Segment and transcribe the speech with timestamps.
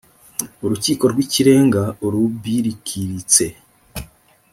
[0.65, 3.45] urukiko rw ikirenga urubrkirtse